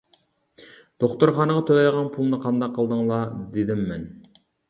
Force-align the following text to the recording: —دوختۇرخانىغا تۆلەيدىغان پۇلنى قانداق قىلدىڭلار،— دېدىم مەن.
—دوختۇرخانىغا 1.03 1.65
تۆلەيدىغان 1.67 2.09
پۇلنى 2.15 2.39
قانداق 2.47 2.73
قىلدىڭلار،— 2.79 3.31
دېدىم 3.59 3.87
مەن. 3.93 4.09